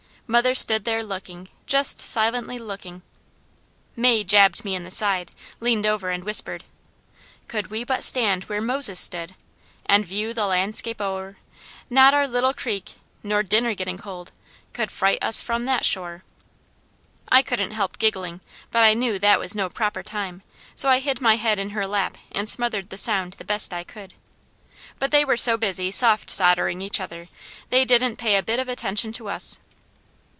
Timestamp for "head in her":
21.35-21.85